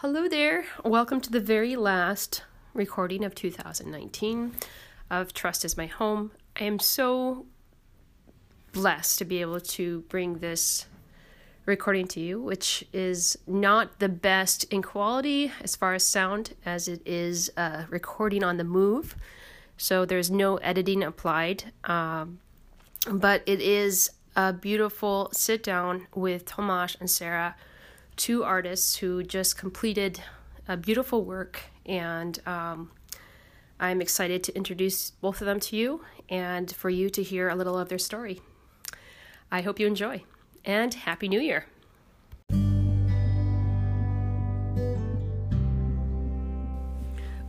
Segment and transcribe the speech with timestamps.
[0.00, 0.66] Hello there.
[0.84, 2.42] Welcome to the very last
[2.74, 4.52] recording of 2019
[5.08, 6.32] of Trust is My Home.
[6.60, 7.46] I am so
[8.72, 10.84] blessed to be able to bring this
[11.64, 16.88] recording to you, which is not the best in quality as far as sound as
[16.88, 19.16] it is uh, recording on the move.
[19.78, 21.72] So there's no editing applied.
[21.84, 22.40] Um,
[23.10, 27.56] but it is a beautiful sit down with Tomasz and Sarah
[28.16, 30.20] two artists who just completed
[30.66, 32.90] a beautiful work, and um,
[33.78, 37.54] I'm excited to introduce both of them to you and for you to hear a
[37.54, 38.40] little of their story.
[39.52, 40.24] I hope you enjoy,
[40.64, 41.66] and Happy New Year!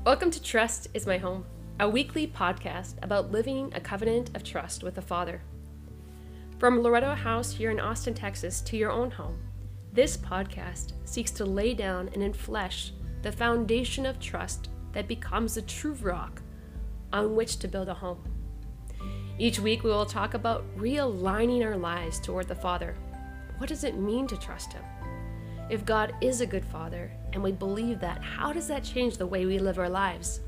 [0.06, 1.46] Welcome to Trust is My Home,
[1.80, 5.42] a weekly podcast about living a covenant of trust with the Father.
[6.60, 9.38] From Loretto House here in Austin, Texas, to your own home,
[9.98, 12.92] this podcast seeks to lay down and enflesh
[13.24, 16.40] the foundation of trust that becomes the true rock
[17.12, 18.24] on which to build a home.
[19.40, 22.96] Each week, we will talk about realigning our lives toward the Father.
[23.58, 24.84] What does it mean to trust Him?
[25.68, 29.26] If God is a good Father and we believe that, how does that change the
[29.26, 30.42] way we live our lives?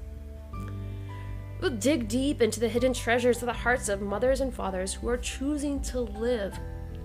[1.60, 5.10] We'll dig deep into the hidden treasures of the hearts of mothers and fathers who
[5.10, 6.56] are choosing to live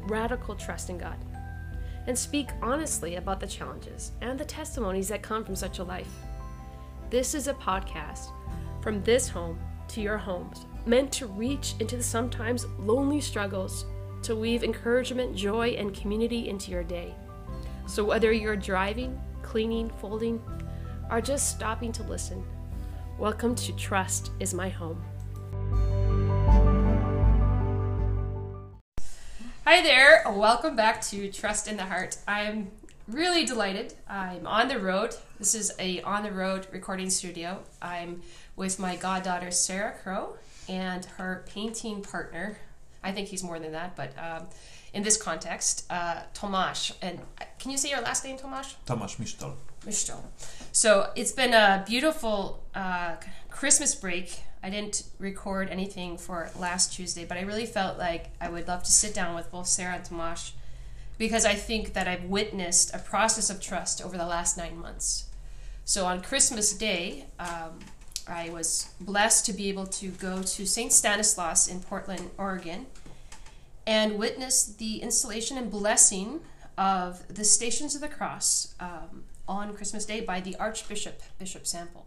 [0.03, 1.17] radical trust in God
[2.07, 6.13] and speak honestly about the challenges and the testimonies that come from such a life.
[7.11, 8.29] This is a podcast
[8.83, 13.87] from this home to your homes, meant to reach into the sometimes lonely struggles
[14.23, 17.15] to weave encouragement, joy, and community into your day.
[17.87, 20.43] So, whether you're driving, cleaning, folding,
[21.11, 22.43] or just stopping to listen,
[23.19, 25.03] welcome to Trust is My Home.
[29.75, 32.17] Hi there, welcome back to Trust in the Heart.
[32.29, 32.71] I'm
[33.09, 33.93] really delighted.
[34.09, 35.17] I'm on the road.
[35.41, 37.59] This is a on the road recording studio.
[37.83, 38.23] I'm
[38.55, 40.37] with my goddaughter Sarah Crow
[40.69, 42.57] and her painting partner.
[43.03, 44.47] I think he's more than that, but um,
[44.93, 46.95] in this context, uh, Tomasz.
[47.03, 48.77] And uh, can you say your last name, Tomasz?
[48.87, 49.57] Tomasz Misztal.
[49.85, 50.21] Misztal.
[50.75, 53.15] So it's been a beautiful uh,
[53.49, 58.49] Christmas break I didn't record anything for last Tuesday, but I really felt like I
[58.49, 60.53] would love to sit down with both Sarah and Tomasz
[61.19, 65.27] because I think that I've witnessed a process of trust over the last nine months.
[65.85, 67.79] So on Christmas Day, um,
[68.27, 70.91] I was blessed to be able to go to St.
[70.91, 72.87] Stanislaus in Portland, Oregon,
[73.87, 76.41] and witness the installation and blessing
[76.79, 82.07] of the Stations of the Cross um, on Christmas Day by the Archbishop, Bishop Sample.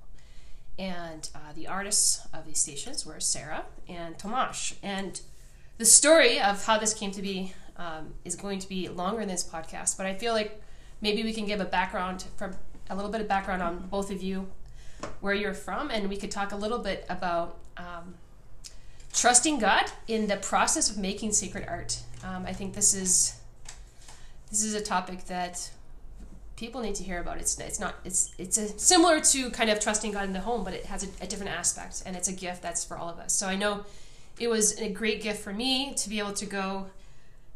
[0.79, 4.75] And uh, the artists of these stations were Sarah and Tomasz.
[4.83, 5.19] And
[5.77, 9.27] the story of how this came to be um, is going to be longer in
[9.27, 10.61] this podcast, but I feel like
[11.01, 12.55] maybe we can give a background from
[12.89, 14.47] a little bit of background on both of you,
[15.21, 18.15] where you're from, and we could talk a little bit about um,
[19.13, 21.99] trusting God in the process of making sacred art.
[22.23, 23.39] Um, I think this is
[24.49, 25.69] this is a topic that
[26.57, 27.37] people need to hear about.
[27.37, 27.41] It.
[27.41, 30.65] It's it's not it's it's a, similar to kind of trusting God in the home,
[30.65, 33.19] but it has a, a, different aspect, and it's a gift that's for all of
[33.19, 33.33] us.
[33.33, 33.85] So I know
[34.37, 36.87] it was a great gift for me to be able to go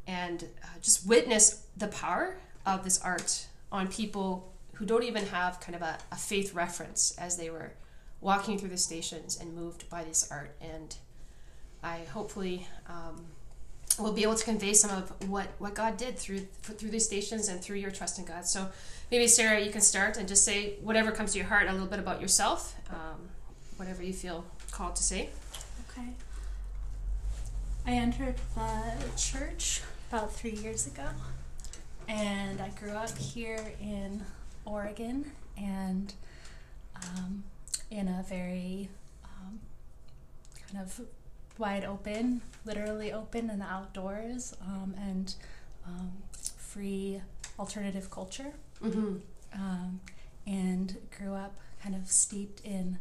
[0.08, 5.60] and uh, just witness the power of this art on people who don't even have
[5.60, 7.74] kind of a, a faith reference as they were
[8.20, 10.56] walking through the stations and moved by this art.
[10.62, 10.96] And
[11.84, 12.68] I hopefully.
[12.88, 13.26] Um,
[14.00, 17.48] will be able to convey some of what what God did through through these stations
[17.48, 18.46] and through your trust in God.
[18.46, 18.70] So
[19.10, 21.88] maybe Sarah, you can start and just say whatever comes to your heart, a little
[21.88, 23.30] bit about yourself, um,
[23.78, 25.30] whatever you feel called to say.
[25.90, 26.08] Okay.
[27.86, 31.08] I entered the church about three years ago,
[32.08, 34.24] and I grew up here in
[34.66, 36.14] Oregon and
[36.96, 37.44] um,
[37.90, 38.90] in a very
[39.24, 39.60] um,
[40.68, 41.02] kind of
[41.62, 45.36] wide open, literally open in the outdoors, um, and
[45.86, 46.12] um,
[46.58, 47.22] free
[47.58, 48.52] alternative culture.
[48.84, 49.18] Mm-hmm.
[49.54, 50.02] Um,
[50.48, 51.54] and grew up
[51.84, 52.98] kind of steeped in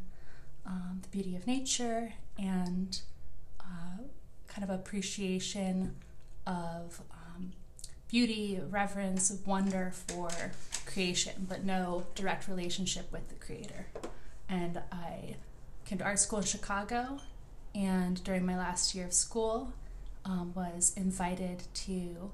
[0.67, 3.00] um, the beauty of nature and
[3.61, 4.02] uh,
[4.49, 5.94] kind of appreciation
[6.46, 7.52] of um,
[8.08, 10.31] beauty, reverence, wonder for
[10.87, 13.87] creation, but no direct relationship with the creator.
[14.49, 15.37] And I
[15.85, 17.20] came to art school in Chicago
[17.75, 19.72] and during my last year of school
[20.25, 22.31] um, was invited to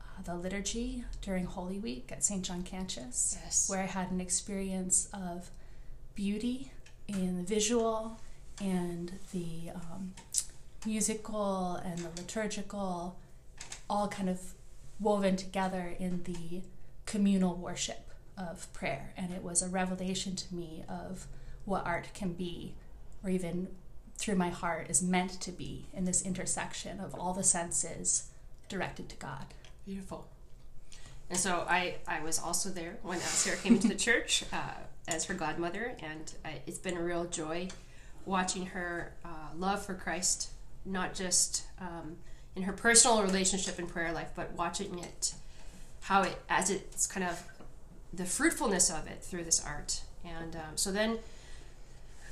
[0.00, 2.42] uh, the liturgy during Holy Week at St.
[2.42, 3.68] John Cantius, yes.
[3.68, 5.50] where I had an experience of
[6.14, 6.72] beauty
[7.08, 8.20] in the visual
[8.60, 10.12] and the um,
[10.84, 13.18] musical and the liturgical,
[13.88, 14.40] all kind of
[14.98, 16.62] woven together in the
[17.06, 21.26] communal worship of prayer, and it was a revelation to me of
[21.64, 22.74] what art can be,
[23.22, 23.68] or even
[24.20, 28.28] through my heart is meant to be in this intersection of all the senses
[28.68, 29.46] directed to God.
[29.86, 30.28] Beautiful.
[31.30, 34.74] And so I, I was also there when Sarah came into the church uh,
[35.08, 37.68] as her godmother, and I, it's been a real joy
[38.26, 40.50] watching her uh, love for Christ,
[40.84, 42.16] not just um,
[42.54, 45.34] in her personal relationship and prayer life, but watching it,
[46.02, 47.42] how it, as it's kind of
[48.12, 50.02] the fruitfulness of it through this art.
[50.24, 51.20] And um, so then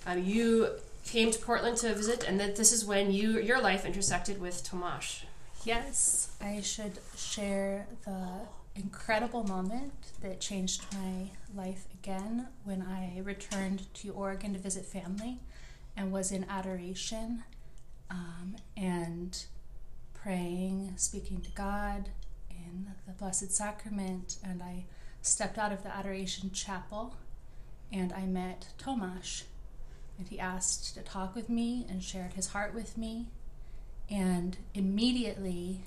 [0.06, 0.70] um, you
[1.10, 4.62] came to Portland to visit, and that this is when you your life intersected with
[4.64, 5.24] Tomasz.
[5.64, 8.40] Yes, I should share the
[8.76, 15.40] incredible moment that changed my life again when I returned to Oregon to visit family
[15.96, 17.42] and was in adoration
[18.10, 19.44] um, and
[20.14, 22.10] praying, speaking to God
[22.50, 24.36] in the Blessed Sacrament.
[24.44, 24.84] And I
[25.22, 27.16] stepped out of the Adoration Chapel
[27.92, 29.42] and I met Tomasz.
[30.18, 33.28] And he asked to talk with me and shared his heart with me.
[34.10, 35.82] And immediately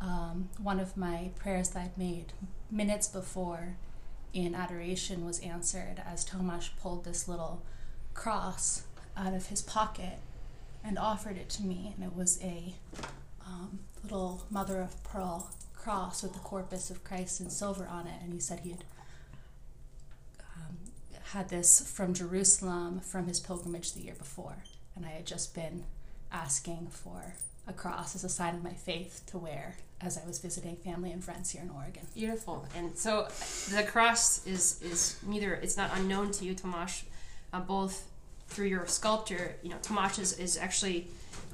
[0.00, 2.32] um, one of my prayers that I'd made
[2.70, 3.76] minutes before
[4.32, 7.62] in adoration was answered as Tomasz pulled this little
[8.14, 8.84] cross
[9.16, 10.18] out of his pocket
[10.84, 11.94] and offered it to me.
[11.96, 12.74] And it was a
[13.46, 18.20] um, little mother of pearl cross with the corpus of Christ in silver on it.
[18.22, 18.84] And he said he had
[21.32, 24.56] had this from Jerusalem from his pilgrimage the year before.
[24.94, 25.84] And I had just been
[26.30, 27.34] asking for
[27.66, 31.10] a cross as a sign of my faith to wear as I was visiting family
[31.10, 32.06] and friends here in Oregon.
[32.14, 32.66] Beautiful.
[32.76, 33.26] And so
[33.74, 37.02] the cross is is neither it's not unknown to you, Tomasz,
[37.52, 38.08] uh, both
[38.48, 39.56] through your sculpture.
[39.62, 41.08] You know, Tomasz is, is actually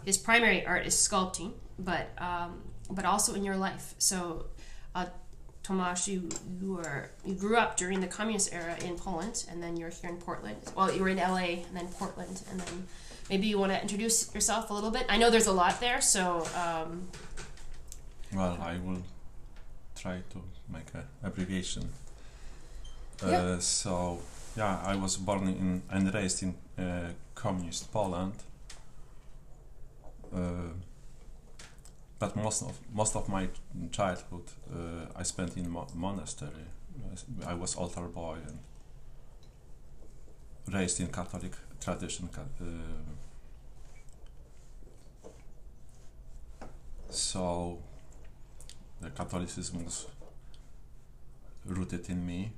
[0.04, 2.60] his primary art is sculpting, but um,
[2.90, 3.94] but also in your life.
[3.98, 4.46] So.
[4.94, 5.06] Uh,
[5.64, 6.28] Tomasz, you
[6.60, 10.10] you were you grew up during the communist era in Poland, and then you're here
[10.10, 10.56] in Portland.
[10.76, 12.86] Well, you were in LA, and then Portland, and then
[13.30, 15.06] maybe you want to introduce yourself a little bit.
[15.08, 17.08] I know there's a lot there, so um,
[18.34, 19.02] well, I will
[19.96, 20.38] try to
[20.68, 21.88] make a abbreviation.
[23.22, 23.58] Uh, Yeah.
[23.60, 24.18] so,
[24.56, 28.32] yeah, I was born in and raised in uh, communist Poland.
[30.34, 30.72] Uh,
[32.22, 33.48] but most of most of my
[33.90, 36.66] childhood uh, I spent in mo- monastery.
[37.52, 38.58] I was altar boy and
[40.72, 42.28] raised in Catholic tradition.
[42.36, 42.64] Uh,
[47.10, 47.78] so
[49.00, 50.06] the Catholicism was
[51.66, 52.52] rooted in me.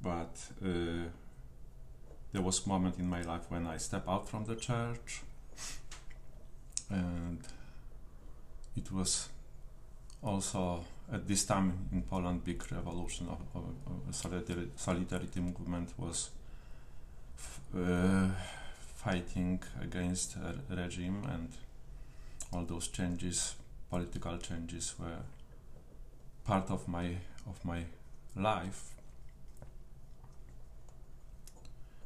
[0.00, 1.08] But uh,
[2.32, 5.22] there was moment in my life when I stepped out from the church,
[6.90, 7.38] and
[8.76, 9.28] it was
[10.22, 16.30] also at this time in Poland, big revolution of, of, of solidarity, solidarity movement was
[17.76, 18.28] uh,
[18.96, 21.48] fighting against a regime and
[22.52, 23.56] all those changes
[23.90, 25.22] political changes were
[26.44, 27.84] part of my of my
[28.36, 28.94] life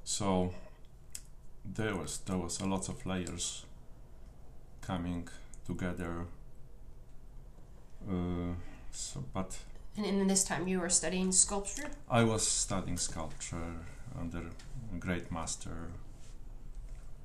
[0.06, 0.54] so
[1.64, 3.66] there was there was a lot of layers
[4.80, 5.28] coming
[5.66, 6.26] together
[8.08, 8.54] uh,
[8.92, 9.58] so but
[9.96, 11.90] and in this time you were studying sculpture.
[12.08, 13.74] I was studying sculpture
[14.20, 14.42] under
[14.94, 15.90] a great master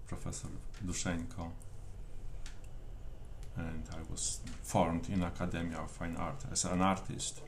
[0.07, 0.47] Professor
[0.83, 1.51] Dushenko
[3.57, 7.41] and I was formed in Academia of Fine Art as an artist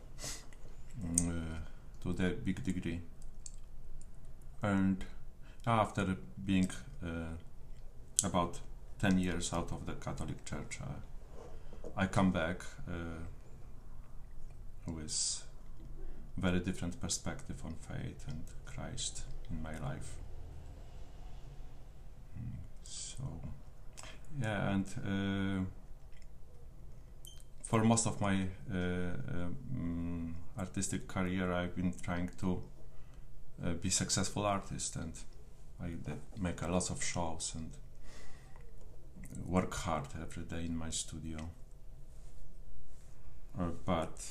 [1.04, 1.58] mm, uh,
[2.04, 3.00] to the big degree
[4.62, 5.04] and
[5.66, 6.70] after being
[7.04, 7.38] uh,
[8.24, 8.60] about
[9.00, 11.00] 10 years out of the Catholic Church uh,
[11.96, 13.24] I come back uh,
[14.88, 15.44] with
[16.38, 20.16] very different perspective on faith and Christ in my life.
[22.84, 23.24] So,
[24.42, 25.66] yeah, and uh,
[27.62, 32.64] for most of my uh, um, artistic career, I've been trying to
[33.64, 35.14] uh, be successful artist, and
[35.84, 35.90] I
[36.40, 37.72] make a lot of shows and
[39.46, 41.50] work hard every day in my studio.
[43.60, 44.24] Uh, but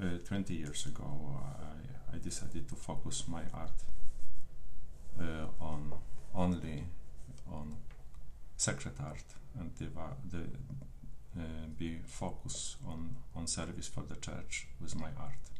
[0.00, 1.38] uh, 20 years ago,
[2.12, 3.82] I, I decided to focus my art
[5.20, 5.92] uh, on
[6.34, 6.84] only
[7.50, 7.76] on
[8.56, 9.24] sacred art
[9.58, 10.44] and devo- the,
[11.38, 15.53] uh, be focused on, on service for the church with my art.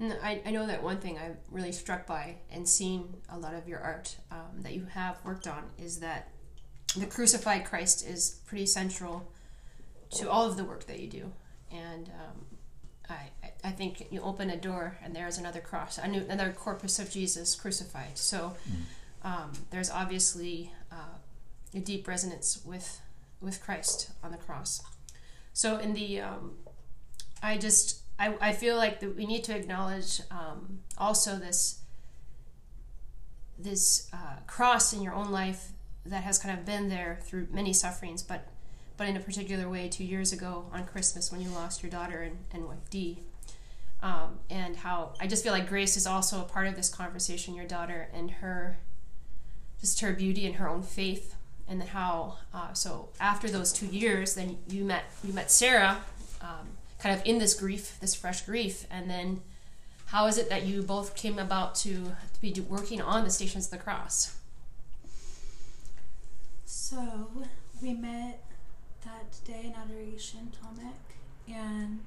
[0.00, 3.54] And I, I know that one thing I'm really struck by and seeing a lot
[3.54, 6.30] of your art um, that you have worked on is that
[6.96, 9.30] the crucified Christ is pretty central
[10.16, 11.32] to all of the work that you do.
[11.70, 12.46] and um,
[13.10, 13.30] I,
[13.62, 18.16] I think you open a door and there's another cross, another corpus of Jesus crucified.
[18.16, 19.30] So Mm.
[19.30, 21.16] um, there's obviously uh,
[21.74, 23.00] a deep resonance with
[23.40, 24.82] with Christ on the cross.
[25.52, 26.54] So in the, um,
[27.42, 31.80] I just I, I feel like that we need to acknowledge um, also this
[33.58, 35.68] this uh, cross in your own life
[36.04, 38.48] that has kind of been there through many sufferings, but
[38.96, 42.22] but in a particular way two years ago on Christmas when you lost your daughter
[42.22, 43.18] and, and with Dee.
[44.02, 47.54] Um, and how I just feel like Grace is also a part of this conversation,
[47.54, 48.76] your daughter and her,
[49.80, 51.34] just her beauty and her own faith,
[51.66, 56.02] and how uh, so after those two years, then you met you met Sarah,
[56.42, 56.68] um,
[57.04, 59.42] kind of in this grief, this fresh grief, and then
[60.06, 61.92] how is it that you both came about to,
[62.32, 64.34] to be working on the Stations of the Cross?
[66.64, 67.28] So
[67.82, 68.42] we met
[69.04, 72.00] that day in adoration, Tomek, and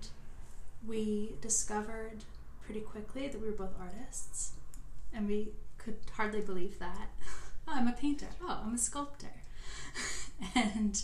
[0.87, 2.23] we discovered
[2.65, 4.53] pretty quickly that we were both artists,
[5.13, 7.09] and we could hardly believe that.
[7.67, 8.29] oh, I'm a painter.
[8.41, 9.27] Oh, I'm a sculptor,
[10.55, 11.03] and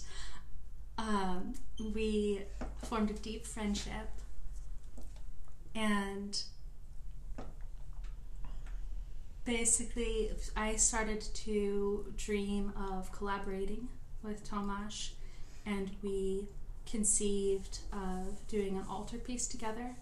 [0.97, 1.53] um,
[1.93, 2.41] we
[2.83, 4.09] formed a deep friendship,
[5.75, 6.41] and
[9.45, 13.87] basically, I started to dream of collaborating
[14.21, 15.11] with Tomasz,
[15.65, 16.47] and we
[16.85, 19.95] conceived of doing an altarpiece together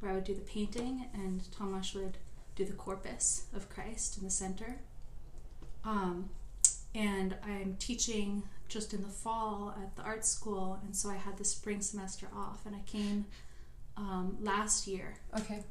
[0.00, 2.18] where I would do the painting and Tomasz would
[2.54, 4.76] do the corpus of Christ in the center.
[5.84, 6.30] Um,
[6.94, 11.36] and I'm teaching just in the fall at the art school, and so I had
[11.38, 13.26] the spring semester off, and I came
[13.96, 15.62] um, last year Okay.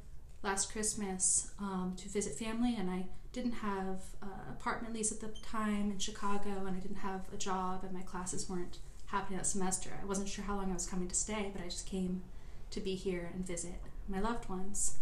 [0.44, 5.28] last Christmas um, to visit family, and I didn't have uh, apartment lease at the
[5.44, 9.46] time in Chicago, and I didn't have a job, and my classes weren't happening that
[9.46, 9.92] semester.
[10.02, 12.24] I wasn't sure how long I was coming to stay, but I just came
[12.72, 13.76] to be here and visit
[14.10, 14.98] my loved ones.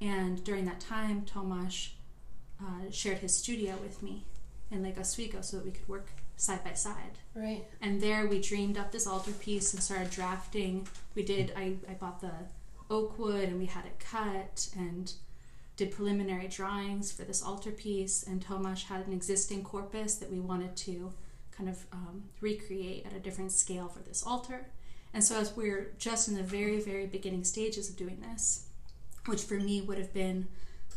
[0.00, 1.90] And during that time, Tomasz
[2.60, 4.24] uh, shared his studio with me
[4.70, 7.18] in Lake Oswego so that we could work side by side.
[7.34, 7.64] Right.
[7.80, 10.88] and there we dreamed up this altarpiece and started drafting.
[11.14, 12.32] We did i, I bought the
[12.90, 15.12] oak wood and we had it cut and
[15.76, 20.74] did preliminary drawings for this altarpiece and tomasz had an existing corpus that we wanted
[20.76, 21.12] to
[21.52, 24.66] kind of um, recreate at a different scale for this altar.
[25.14, 28.64] And so as we're just in the very very beginning stages of doing this
[29.26, 30.48] which for me would have been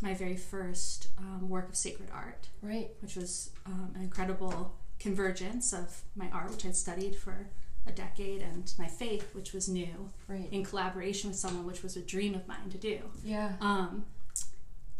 [0.01, 2.47] my very first um, work of sacred art.
[2.61, 2.89] Right.
[3.01, 7.47] which was um, an incredible convergence of my art, which I'd studied for
[7.87, 10.47] a decade, and my faith, which was new, Right.
[10.51, 12.99] in collaboration with someone, which was a dream of mine to do.
[13.23, 13.55] Yeah.
[13.59, 14.05] Um,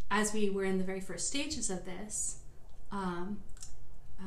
[0.09, 2.39] as we were in the very first stages of this,
[2.91, 3.39] um,
[4.19, 4.23] uh,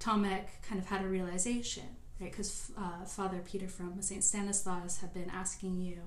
[0.00, 1.84] Tomek kind of had a realization,
[2.20, 2.30] right?
[2.30, 4.24] Because uh, Father Peter from St.
[4.24, 5.98] Stanislaus had been asking you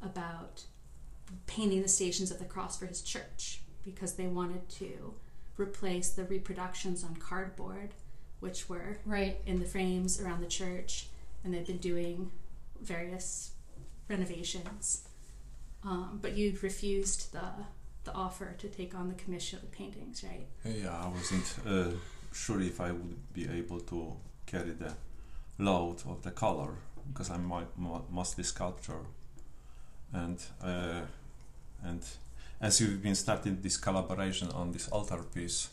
[0.00, 0.64] about
[1.46, 5.14] painting the stations of the cross for his church because they wanted to
[5.56, 7.90] replace the reproductions on cardboard,
[8.40, 9.40] which were Right.
[9.46, 11.06] in the frames around the church,
[11.44, 12.30] and they've been doing
[12.80, 13.52] various
[14.08, 15.04] renovations.
[15.82, 17.52] Um, but you'd refused the
[18.04, 20.46] the offer to take on the commission of the paintings, right?
[20.64, 21.90] Yeah, I wasn't uh,
[22.32, 24.16] sure if I would be able to
[24.46, 24.94] carry the
[25.58, 26.72] load of the color
[27.12, 29.00] because I'm mo- mo- mostly sculptor,
[30.14, 31.02] and uh,
[31.82, 32.02] and
[32.60, 35.68] as you've been starting this collaboration on this altar piece,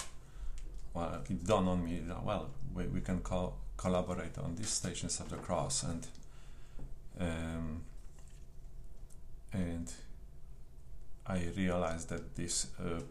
[0.97, 5.19] well, it dawned on me that well we, we can co- collaborate on these stations
[5.19, 6.07] of the cross and
[7.19, 7.81] um,
[9.53, 9.91] and
[11.25, 13.01] I realized that this uh,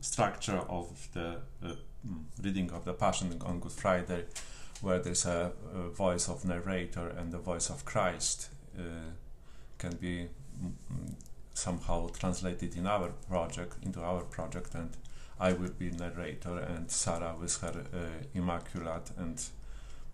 [0.00, 1.74] structure of the uh,
[2.06, 4.24] mm, reading of the Passion on Good Friday,
[4.80, 8.82] where there's a, a voice of narrator and the voice of Christ, uh,
[9.78, 10.28] can be
[10.62, 11.14] mm, mm,
[11.54, 14.90] somehow translated in our project into our project, and
[15.40, 19.42] I will be narrator, and Sarah with her uh, immaculate and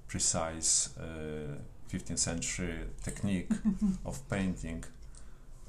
[0.07, 1.57] precise uh,
[1.93, 3.51] 15th century technique
[4.07, 4.85] of painting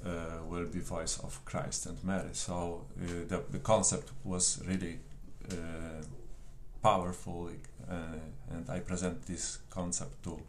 [0.05, 2.29] uh, will be voice of Christ and Mary.
[2.33, 4.99] So uh, the, the concept was really
[5.51, 6.03] uh,
[6.83, 7.49] powerful,
[7.89, 7.93] uh,
[8.51, 10.39] and I present this concept to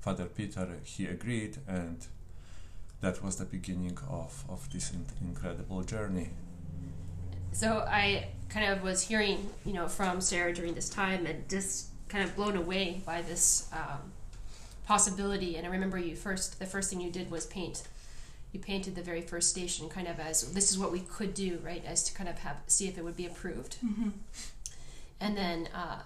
[0.00, 0.68] Father Peter.
[0.84, 2.06] He agreed, and
[3.00, 6.30] that was the beginning of, of this in- incredible journey.
[7.52, 11.88] So I kind of was hearing, you know, from Sarah during this time and just
[12.08, 14.12] kind of blown away by this um,
[14.86, 15.56] possibility.
[15.56, 17.82] And I remember you first, the first thing you did was paint.
[18.52, 21.58] You painted the very first station kind of as this is what we could do,
[21.62, 21.84] right?
[21.84, 23.76] As to kind of have see if it would be approved.
[23.84, 24.08] Mm-hmm.
[25.20, 25.98] And then uh,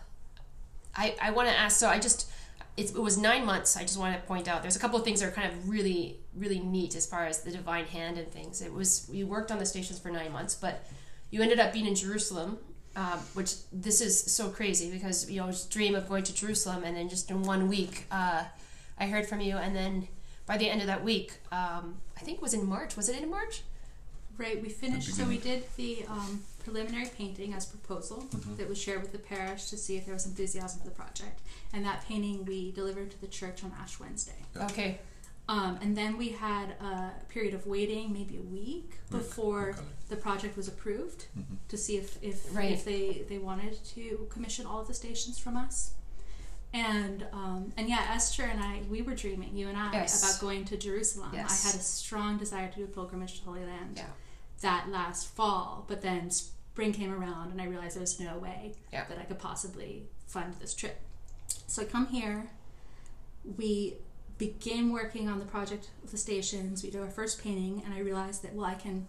[0.96, 2.28] I, I want to ask, so I just,
[2.76, 3.76] it, it was nine months.
[3.76, 5.68] I just want to point out there's a couple of things that are kind of
[5.68, 8.61] really, really neat as far as the divine hand and things.
[8.61, 10.84] It was you worked on the stations for nine months, but
[11.32, 12.58] you ended up being in Jerusalem,
[12.94, 16.96] um, which this is so crazy because you always dream of going to Jerusalem, and
[16.96, 18.44] then just in one week, uh,
[19.00, 20.06] I heard from you, and then
[20.46, 22.96] by the end of that week, um, I think it was in March.
[22.96, 23.62] Was it in March?
[24.36, 25.14] Right, we finished.
[25.14, 28.56] So we did the um, preliminary painting as proposal Mhm.
[28.58, 31.40] that was shared with the parish to see if there was enthusiasm for the project,
[31.72, 34.36] and that painting we delivered to the church on Ash Wednesday.
[34.54, 34.66] Yeah.
[34.66, 35.00] Okay.
[35.52, 39.80] Um, and then we had a period of waiting, maybe a week, before Okay.
[40.09, 41.59] the project was approved Mhm.
[41.68, 42.73] to see if if, Right.
[42.73, 45.76] if they, they wanted to commission all of the stations from us.
[46.73, 50.12] And um, and yeah, Esther and I, we were dreaming, you and I, Yes.
[50.23, 51.32] about going to Jerusalem.
[51.35, 51.50] Yes.
[51.52, 54.06] I had a strong desire to do a pilgrimage to Holy Land Yeah.
[54.62, 58.61] that last fall, but then spring came around and I realized there was no way
[58.90, 59.04] Yeah.
[59.09, 60.99] that I could possibly fund this trip.
[61.66, 62.38] So I come here,
[63.59, 63.99] we
[64.46, 68.00] begin working on the project of the stations, we do our first painting, and I
[68.00, 69.06] realized that, well, I can,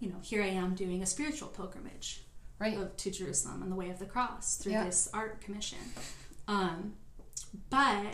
[0.00, 2.22] you know, here I am doing a spiritual pilgrimage
[2.58, 2.76] Right.
[2.76, 4.84] of, to Jerusalem on the way of the cross through Yeah.
[4.84, 5.78] this art commission.
[6.48, 6.94] Um,
[7.70, 8.04] but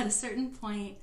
[0.00, 0.96] at a certain point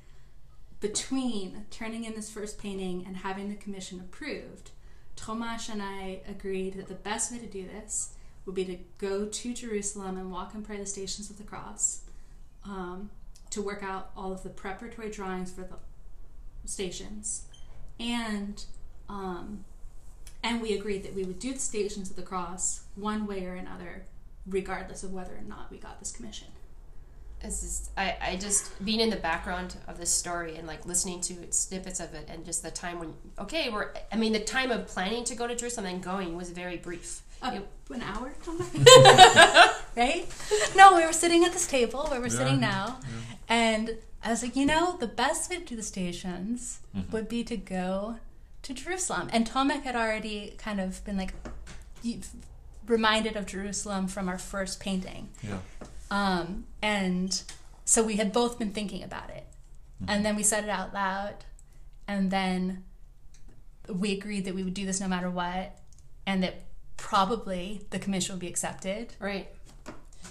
[0.81, 4.71] between turning in this first painting and having the commission approved,
[5.15, 8.13] Tomasz and I agreed that the best way to do this
[8.45, 12.01] would be to go to Jerusalem and walk and pray the stations of the cross,
[12.65, 13.09] um,
[13.51, 15.77] to work out all of the preparatory drawings for the
[16.65, 17.45] stations,
[17.99, 18.65] and
[19.09, 19.65] um,
[20.43, 23.55] and we agreed that we would do the stations of the cross one way or
[23.55, 24.05] another,
[24.47, 26.47] regardless of whether or not we got this commission.
[27.43, 31.21] It's just, I, I just being in the background of this story and like listening
[31.21, 34.69] to snippets of it and just the time when okay we're I mean the time
[34.69, 37.23] of planning to go to Jerusalem and going was very brief.
[37.43, 38.33] It- an hour,
[39.97, 40.25] right?
[40.75, 42.99] No, we were sitting at this table where we're sitting now,
[43.49, 46.79] and I was like, you know, the best way to do the stations
[47.11, 48.15] would be to go
[48.61, 49.29] to Jerusalem.
[49.33, 51.33] And Tomek had already kind of been like
[52.87, 55.29] reminded of Jerusalem from our first painting.
[55.41, 55.57] Yeah.
[56.09, 57.41] Um, and
[57.85, 59.47] so we had both been thinking about it.
[60.07, 61.35] And then we said it out loud.
[62.07, 62.83] And then
[63.87, 65.77] we agreed that we would do this no matter what.
[66.25, 66.63] And that
[67.01, 69.13] probably the commission would be accepted.
[69.19, 69.47] Right.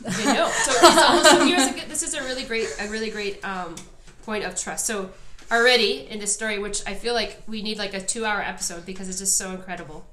[0.03, 0.49] You know.
[0.49, 3.45] So, it's almost, so here's a good, this is a really great a really great
[3.45, 3.75] um,
[4.23, 4.87] point of trust.
[4.87, 5.11] So
[5.51, 8.87] already in this story, which I feel like we need like a two hour episode
[8.87, 10.07] because it's just so incredible.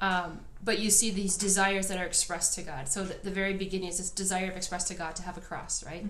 [0.00, 2.88] Um, but you see these desires that are expressed to God.
[2.88, 5.42] So the, the very beginning is this desire of expressed to God to have a
[5.42, 6.06] cross, right?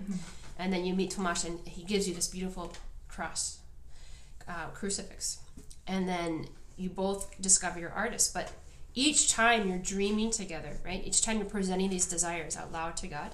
[0.57, 2.71] And then you meet Tomasz and he gives you this beautiful
[3.09, 3.59] cross,
[4.47, 5.39] uh, crucifix.
[5.87, 6.47] And then
[6.77, 8.33] you both discover your artist.
[8.33, 8.51] But
[8.99, 11.01] each time you're dreaming together, right?
[11.05, 13.31] Each time you're presenting these desires out loud to God,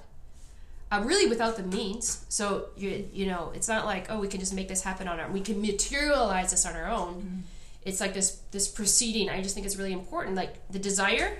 [0.92, 2.24] uh, really without the means.
[2.28, 5.18] So you you know, it's not like oh we can just make this happen on
[5.18, 7.44] our we can materialize this on our own.
[7.84, 9.28] It's like this this proceeding.
[9.28, 11.36] I just think it's really important, like the desire,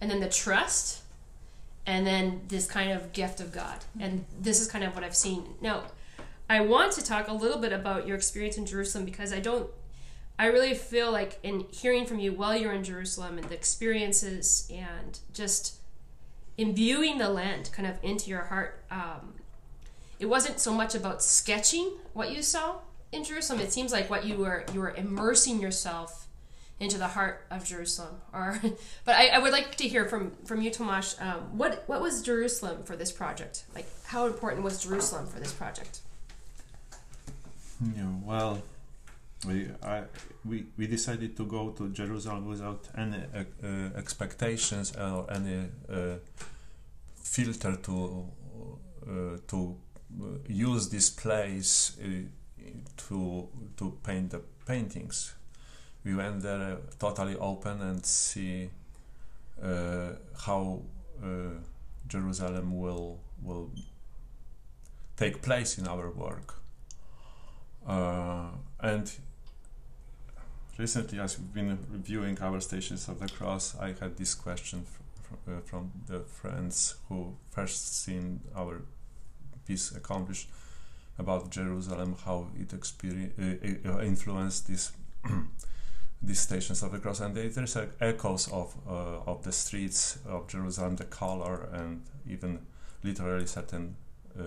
[0.00, 1.02] and then the trust,
[1.86, 3.78] and then this kind of gift of God.
[3.98, 5.84] And this is kind of what I've seen now.
[6.48, 9.70] I want to talk a little bit about your experience in Jerusalem because I don't
[10.40, 14.66] I really feel like in hearing from you while you're in Jerusalem and the experiences
[14.74, 15.74] and just
[16.56, 18.82] imbuing the land kind of into your heart.
[18.90, 19.34] Um,
[20.18, 22.76] it wasn't so much about sketching what you saw
[23.12, 23.60] in Jerusalem.
[23.60, 26.26] It seems like what you were you were immersing yourself
[26.78, 28.14] into the heart of Jerusalem.
[28.32, 28.58] Or,
[29.04, 31.20] but I, I would like to hear from from you, Tomasz.
[31.20, 33.64] Um, what what was Jerusalem for this project?
[33.74, 36.00] Like, how important was Jerusalem for this project?
[37.94, 38.62] Yeah, well,
[39.46, 39.68] we
[40.44, 46.16] we, we decided to go to Jerusalem without any uh, uh, expectations or any uh,
[47.16, 48.26] filter to
[49.06, 49.76] uh, to
[50.48, 51.98] use this place
[52.96, 55.34] to to paint the paintings.
[56.04, 58.70] We went there totally open and see
[60.46, 60.82] how
[62.08, 63.70] Jerusalem will will
[65.16, 66.60] take place in our work.
[67.86, 68.48] Uh,
[68.80, 69.10] and
[70.80, 75.02] recently, as we've been reviewing our Stations of the Cross, I had this question fr-
[75.22, 78.82] fr- uh, from the friends who first seen our
[79.66, 80.48] piece accomplished
[81.18, 84.92] about Jerusalem, how it experi- uh, uh, influenced this
[86.22, 90.48] these Stations of the Cross, and there's uh, echoes of uh, of the streets of
[90.48, 92.58] Jerusalem, the color, and even
[93.02, 93.96] literally certain
[94.38, 94.42] uh,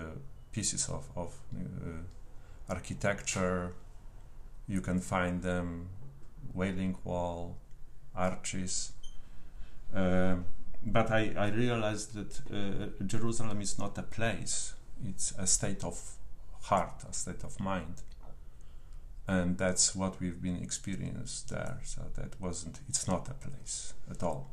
[0.51, 3.73] pieces of of uh, architecture.
[4.67, 5.89] You can find them,
[6.53, 7.57] Wailing Wall,
[8.15, 8.93] arches.
[9.93, 10.45] Um
[10.85, 14.73] but I, I realized that uh, Jerusalem is not a place.
[15.05, 15.97] it's a state of
[16.63, 18.01] heart, a state of mind,
[19.27, 21.79] and that's what we've been experienced there.
[21.83, 22.79] So that wasn't.
[22.89, 24.49] It's not a place at all.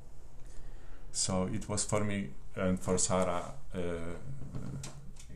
[1.12, 3.52] So it was for me and for Sarah.
[3.74, 3.80] Uh,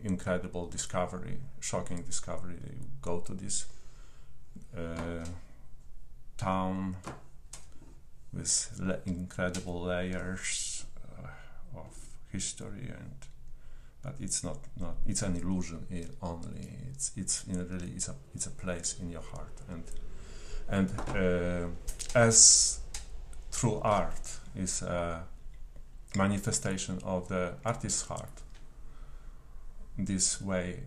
[0.05, 2.59] incredible discovery, shocking discovery.
[2.63, 3.67] You go to this
[4.77, 5.25] uh,
[6.37, 6.97] town
[8.33, 10.85] with le- incredible layers
[11.19, 11.97] uh, of
[12.33, 13.27] history and
[14.03, 16.69] but it's not, not it's an illusion it only.
[16.91, 19.57] It's it's in really it's a it's a place in your heart.
[19.71, 19.85] And
[20.69, 22.81] and uh, as
[23.51, 25.25] true art is a
[26.17, 28.43] manifestation of the artist's heart
[29.99, 30.81] this way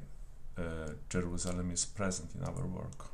[0.57, 3.05] uh, Jerusalem is present in our work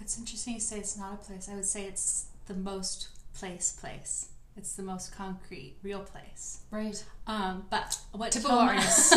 [0.00, 3.72] it's interesting you say it's not a place I would say it's the most place
[3.72, 4.26] place.
[4.56, 6.60] It's the most concrete, real place.
[6.70, 7.02] Right.
[7.26, 9.16] Um, but what typical artists.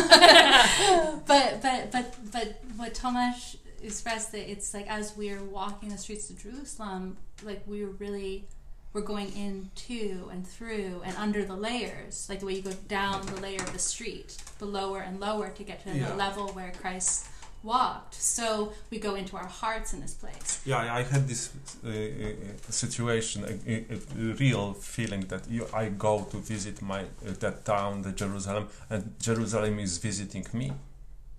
[1.26, 5.98] but but but but what Tomasz expressed that it's like as we are walking the
[5.98, 8.46] streets of Jerusalem, like we were really
[8.92, 13.26] we're going into and through and under the layers, like the way you go down
[13.26, 16.10] the layer of the street, the lower and lower to get to yeah.
[16.10, 17.26] the level where Christ
[17.64, 18.14] walked.
[18.14, 20.60] So we go into our hearts in this place.
[20.64, 21.50] Yeah, I had this
[21.84, 27.32] uh, uh situation, a, a, real feeling that you, I go to visit my uh,
[27.40, 30.72] that town, the Jerusalem, and Jerusalem is visiting me.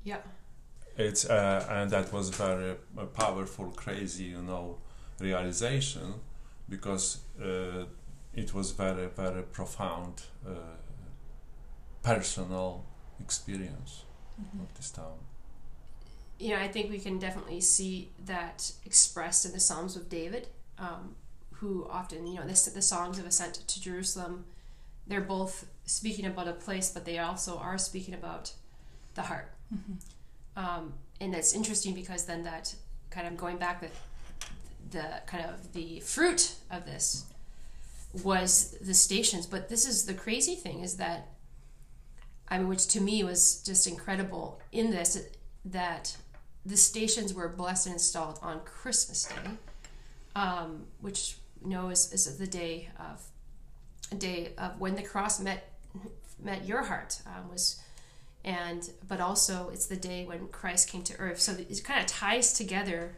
[0.04, 0.18] Yeah.
[0.98, 4.78] It's uh, and that was very uh, powerful, crazy, you know,
[5.20, 6.16] realization,
[6.70, 7.86] because uh,
[8.34, 10.22] it was very, very profound,
[12.04, 12.84] personal
[13.20, 14.04] experience
[14.40, 14.62] mm-hmm.
[14.62, 15.18] of this town
[16.40, 20.48] you know, I think we can definitely see that expressed in the Psalms of David,
[20.78, 21.16] um,
[21.54, 24.46] who often, you know, this, the songs of ascent to Jerusalem,
[25.08, 28.54] they're both speaking about a place, but they also are speaking about
[29.14, 29.52] the heart.
[29.74, 29.94] Mm-hmm.
[30.58, 32.76] Um, and it's interesting because then that
[33.10, 33.90] kind of going back the,
[34.92, 37.26] the kind of the fruit of this
[38.24, 39.46] was the stations.
[39.46, 41.30] But this is the crazy thing is that,
[42.50, 45.18] I mean, which to me was just incredible in this
[45.66, 46.16] that
[46.66, 49.52] the stations were blessed and installed on Christmas Day,
[50.36, 53.22] um, which you know is, is the day of
[54.12, 55.72] a day of when the cross met
[56.42, 57.82] met your heart um, was
[58.44, 61.40] and but also it's the day when Christ came to earth.
[61.40, 63.16] So it kind of ties together.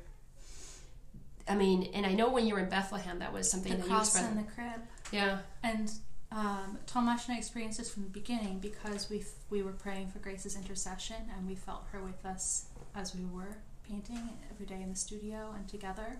[1.47, 3.87] I mean and I know when you were in Bethlehem that was something the that
[3.87, 4.81] cross you cross and the crib.
[5.11, 5.39] Yeah.
[5.63, 5.91] And
[6.29, 10.19] um, Tomasz and I experienced this from the beginning because we we were praying for
[10.19, 12.65] Grace's intercession and we felt her with us
[12.97, 13.57] as we were
[13.87, 16.17] painting every day in the studio and together.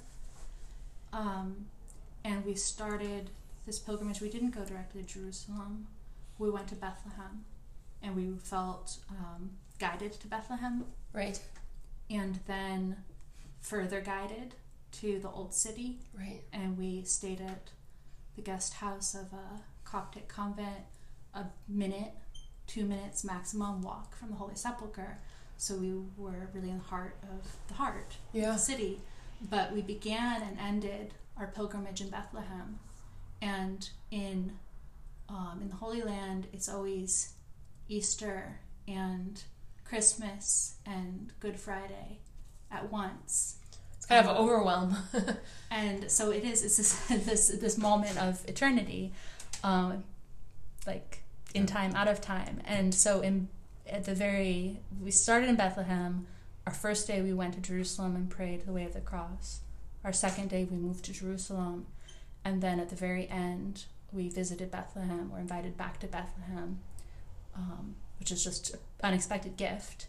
[1.11, 1.65] Um,
[2.23, 3.31] and we started
[3.65, 4.21] this pilgrimage.
[4.21, 5.87] We didn't go directly to Jerusalem.
[6.37, 7.45] We went to Bethlehem,
[8.03, 10.85] and we felt um, guided to Bethlehem.
[11.13, 11.39] Right.
[12.09, 12.97] And then
[13.59, 14.53] further guided
[14.93, 15.99] to the old city.
[16.17, 16.41] Right.
[16.53, 17.71] And we stayed at
[18.35, 20.83] the guest house of a Coptic convent,
[21.33, 22.11] a minute,
[22.67, 25.17] two minutes maximum walk from the Holy Sepulchre.
[25.57, 28.49] So we were really in the heart of the heart yeah.
[28.49, 29.01] of the city.
[29.49, 32.79] But we began and ended our pilgrimage in Bethlehem.
[33.41, 34.53] And in
[35.29, 37.33] um, in the Holy Land, it's always
[37.89, 39.43] Easter and
[39.83, 42.19] Christmas and Good Friday
[42.71, 43.57] at once.
[43.95, 44.97] It's kind um, of overwhelm.
[45.71, 46.63] and so it is.
[46.63, 49.13] It's this this this moment of eternity,
[49.63, 50.03] um,
[50.85, 52.61] like in time, out of time.
[52.65, 53.49] And so in
[53.89, 56.27] at the very we started in Bethlehem.
[56.65, 59.61] Our first day we went to Jerusalem and prayed the way of the cross.
[60.03, 61.87] Our second day we moved to Jerusalem,
[62.43, 65.31] and then at the very end we visited Bethlehem.
[65.31, 66.79] We're invited back to Bethlehem,
[67.55, 70.07] um, which is just an unexpected gift.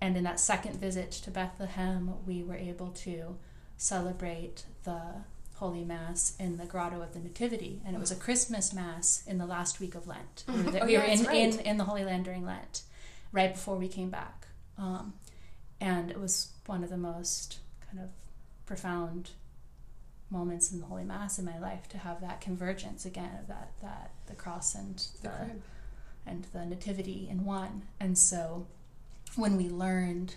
[0.00, 3.36] And in that second visit to Bethlehem, we were able to
[3.76, 5.00] celebrate the
[5.56, 9.38] Holy Mass in the Grotto of the Nativity, and it was a Christmas Mass in
[9.38, 10.44] the last week of Lent.
[10.46, 11.36] We were, there, oh, we were in, right.
[11.36, 12.82] in, in the Holy Land during Lent
[13.32, 14.46] right before we came back.
[14.76, 15.14] Um,
[15.80, 18.10] and it was one of the most kind of
[18.66, 19.30] profound
[20.30, 23.72] moments in the Holy Mass in my life to have that convergence again of that
[23.80, 25.50] that the cross and the, the
[26.26, 27.82] and the nativity in one.
[27.98, 28.66] And so
[29.36, 30.34] when we learned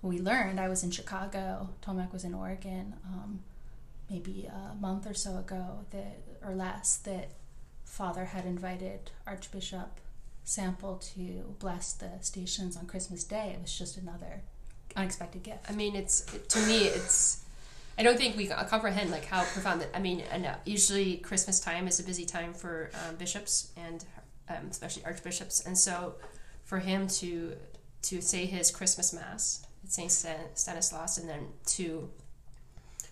[0.00, 3.40] we learned I was in Chicago, Tomek was in Oregon, um,
[4.08, 7.30] maybe a month or so ago that or less that
[7.84, 10.00] Father had invited Archbishop
[10.48, 13.52] Sample to bless the stations on Christmas Day.
[13.54, 14.40] It was just another
[14.96, 15.66] unexpected gift.
[15.68, 17.44] I mean, it's to me, it's.
[17.98, 19.90] I don't think we comprehend like how profound that.
[19.94, 24.06] I mean, and usually Christmas time is a busy time for um, bishops and
[24.48, 26.14] um, especially archbishops, and so
[26.64, 27.54] for him to
[28.04, 32.08] to say his Christmas mass at Saint Stan- Stanislaus, and then to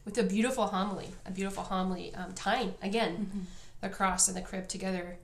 [0.06, 3.46] with a beautiful homily, a beautiful homily, um, tying again
[3.82, 5.18] the cross and the crib together.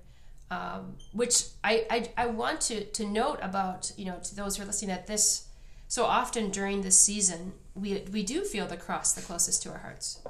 [0.53, 4.65] Um, which I, I I want to to note about you know to those who
[4.65, 5.49] are listening at this.
[5.89, 9.79] So often during this season, we we do feel the cross the closest to our
[9.79, 10.21] hearts,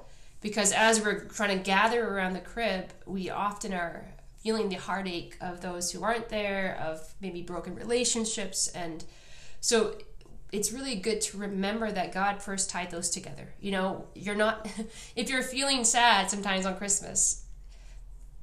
[0.40, 5.36] because as we're trying to gather around the crib, we often are feeling the heartache
[5.40, 9.04] of those who aren't there, of maybe broken relationships, and
[9.60, 9.96] so
[10.52, 13.54] it's really good to remember that God first tied those together.
[13.60, 14.68] You know, you're not
[15.16, 17.42] if you're feeling sad sometimes on Christmas,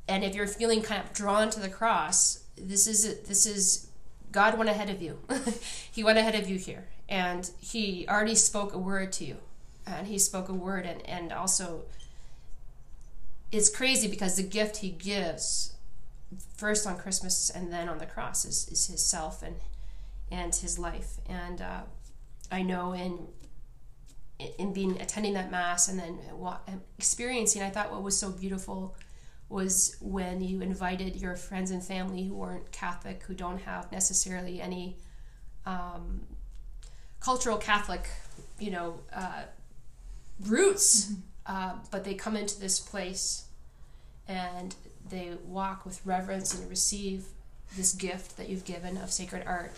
[0.10, 3.88] and if you're feeling kind of drawn to the cross, this is this is
[4.32, 5.20] God went ahead of you.
[5.92, 9.38] he went ahead of you here, and He already spoke a word to you,
[9.86, 11.84] and He spoke a word, and and also
[13.52, 15.74] it's crazy because the gift He gives
[16.56, 19.58] first on Christmas and then on the cross is, is His self and
[20.32, 21.82] and His life, and uh,
[22.52, 23.28] I know in
[24.58, 26.18] in being attending that mass and then
[26.98, 28.96] experiencing, I thought what was so beautiful
[29.50, 34.62] was when you invited your friends and family who weren't Catholic, who don't have necessarily
[34.62, 34.98] any
[35.66, 36.22] um,
[37.20, 38.08] cultural Catholic,
[38.60, 39.44] you know, uh,
[40.46, 41.22] roots, mm-hmm.
[41.48, 43.46] uh, but they come into this place
[44.28, 44.76] and
[45.10, 47.26] they walk with reverence and receive
[47.76, 49.72] this gift that you've given of sacred art.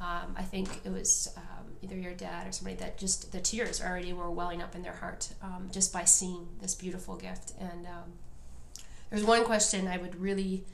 [0.00, 3.82] Um, I think it was um, either your dad or somebody that just the tears
[3.82, 7.52] already were welling up in their heart um, just by seeing this beautiful gift.
[7.58, 8.12] And um,
[9.10, 10.64] there's one question I would really,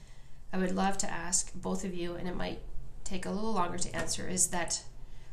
[0.53, 2.61] I would love to ask both of you, and it might
[3.05, 4.29] take a little longer to answer.
[4.29, 4.83] Is that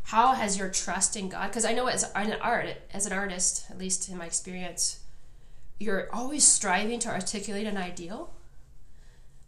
[0.04, 1.48] how has your trust in God?
[1.48, 5.00] Because I know as an art, as an artist, at least in my experience,
[5.80, 8.34] you're always striving to articulate an ideal.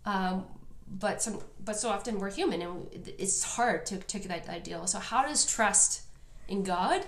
[0.06, 0.46] Um,
[0.88, 4.88] but some, but so often we're human, and it's hard to articulate that ideal.
[4.88, 6.04] So how does trust
[6.48, 7.06] in God?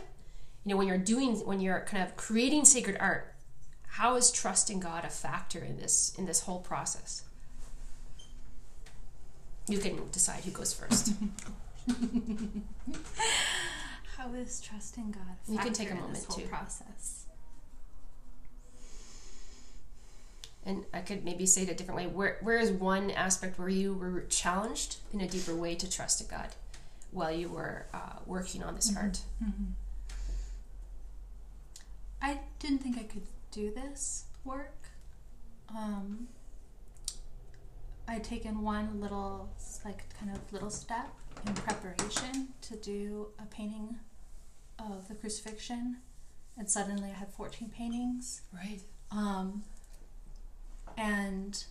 [0.65, 3.32] You know, when you're doing, when you're kind of creating sacred art,
[3.93, 7.23] how is trusting God a factor in this in this whole process?
[9.67, 11.13] You can decide who goes first.
[14.17, 16.47] how is trusting God a factor you can take a moment in this whole too.
[16.47, 17.25] process?
[20.65, 22.07] And I could maybe say it a different way.
[22.07, 26.19] Where where is one aspect where you were challenged in a deeper way to trust
[26.19, 26.47] in God
[27.11, 29.05] while you were uh, working on this mm-hmm.
[29.05, 29.21] art?
[29.43, 29.73] Mm-hmm.
[32.23, 34.89] I didn't think I could do this work.
[35.69, 36.27] Um,
[38.07, 39.49] I'd taken one little,
[39.85, 41.09] like, kind of little step
[41.45, 43.97] in preparation to do a painting
[44.79, 45.97] of the crucifixion,
[46.57, 48.41] and suddenly I had 14 paintings.
[48.53, 48.81] Right.
[49.11, 49.63] Um,
[50.97, 51.63] and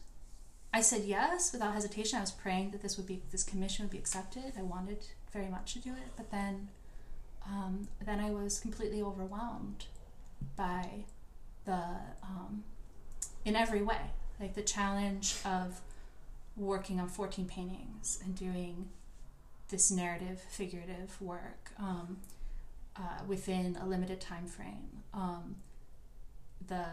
[0.72, 2.18] I said yes without hesitation.
[2.18, 4.54] I was praying that this would be this commission would be accepted.
[4.58, 6.68] I wanted very much to do it, but then,
[7.46, 9.86] um, then I was completely overwhelmed
[10.56, 11.04] by
[11.64, 11.82] the
[12.22, 12.64] um,
[13.44, 14.00] in every way
[14.40, 15.80] like the challenge of
[16.56, 18.88] working on 14 paintings and doing
[19.68, 22.18] this narrative figurative work um,
[22.96, 25.56] uh, within a limited time frame um,
[26.66, 26.84] the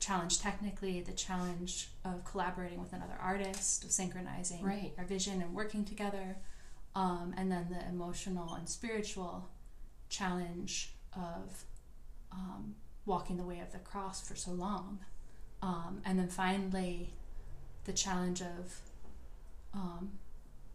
[0.00, 4.92] challenge technically the challenge of collaborating with another artist of synchronizing right.
[4.98, 6.36] our vision and working together
[6.94, 9.48] um, and then the emotional and spiritual
[10.08, 11.64] challenge of
[12.32, 12.74] um,
[13.06, 14.98] walking the way of the cross for so long.
[15.62, 17.14] Um, and then finally,
[17.84, 18.80] the challenge of
[19.72, 20.18] um,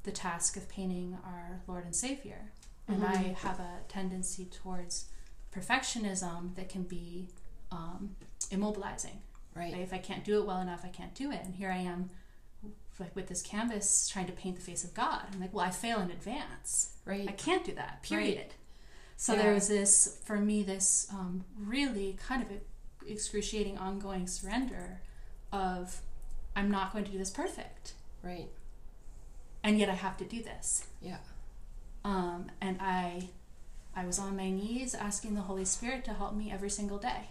[0.04, 2.52] the task of painting our Lord and Savior.
[2.88, 3.14] And mm-hmm.
[3.14, 5.06] I have a tendency towards
[5.56, 7.28] perfectionism that can be
[7.72, 8.16] um,
[8.50, 9.18] immobilizing.
[9.56, 9.78] Right.
[9.78, 11.42] If I can't do it well enough, I can't do it.
[11.44, 12.10] And here I am,
[13.00, 15.24] like with this canvas, trying to paint the face of God.
[15.34, 16.94] I'm like, well, I fail in advance.
[17.06, 17.28] Right.
[17.28, 18.02] I can't do that.
[18.02, 18.38] Period.
[18.38, 18.54] Right.
[19.22, 19.44] So yeah.
[19.44, 22.48] there was this, for me, this um, really kind of
[23.08, 25.00] excruciating ongoing surrender
[25.54, 26.02] of,
[26.56, 27.94] I'm not going to do this perfect.
[28.24, 28.48] Right.
[29.64, 30.88] And yet I have to do this.
[31.04, 31.18] Yeah.
[32.04, 33.30] Um, and I,
[33.96, 37.30] I was on my knees asking the Holy Spirit to help me every single day.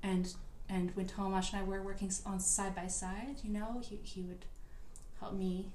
[0.00, 0.32] And
[0.68, 4.22] and when Tomasz and I were working on side by side, you know, he, he
[4.22, 4.44] would
[5.18, 5.72] help me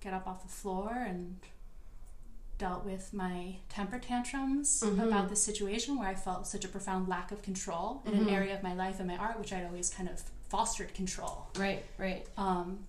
[0.00, 1.40] get up off the floor and
[2.58, 5.00] dealt with my temper tantrums mm-hmm.
[5.00, 8.28] about the situation where I felt such a profound lack of control in mm-hmm.
[8.28, 11.48] an area of my life and my art, which I'd always kind of fostered control.
[11.58, 12.26] Right, right.
[12.36, 12.86] Um,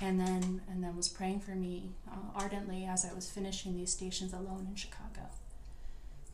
[0.00, 3.92] and then and then was praying for me uh, ardently as I was finishing these
[3.92, 5.28] stations alone in Chicago.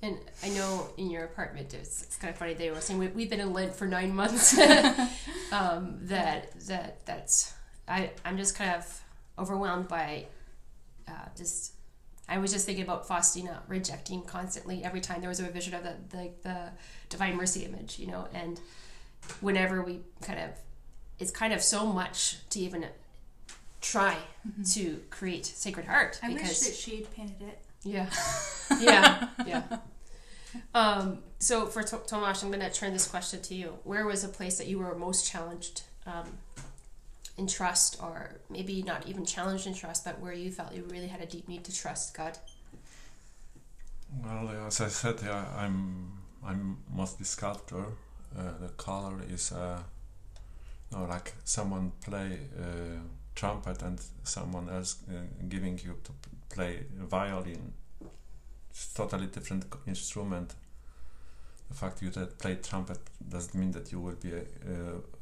[0.03, 2.53] And I know in your apartment, it's, it's kind of funny.
[2.53, 4.57] They were saying we, have been in Lent for nine months.
[5.53, 7.55] um, that that that's
[7.89, 9.03] I I'm just kind of
[9.39, 10.27] overwhelmed by
[11.09, 11.73] uh, just
[12.29, 15.83] I was just thinking about Faustina rejecting constantly every time there was a revision of
[15.85, 16.59] the, the the
[17.09, 18.61] Divine Mercy image, you know, and
[19.41, 20.51] whenever we kind of,
[21.19, 22.87] it's kind of so much to even
[23.81, 24.17] try
[24.73, 27.59] to create Sacred Heart I wish because that she'd painted it.
[27.85, 28.09] yeah,
[28.81, 29.63] yeah, yeah.
[30.75, 33.79] Um, so for to- Tomasz, I'm going to turn this question to you.
[33.85, 36.39] Where was a place that you were most challenged um,
[37.39, 41.09] in trust, or maybe not even challenged in trust, but where you felt you really
[41.09, 42.39] had a deep need to trust God?
[44.25, 46.13] Well, as I said, yeah, I'm
[46.45, 47.85] I'm mostly sculptor.
[48.37, 49.81] Uh, the color is uh,
[50.93, 53.01] no, like someone play uh,
[53.35, 55.15] trumpet and someone else uh,
[55.49, 56.13] giving you to
[56.49, 57.73] play violin.
[58.71, 60.55] It's totally different instrument.
[61.69, 64.43] The fact you that play trumpet doesn't mean that you will be a,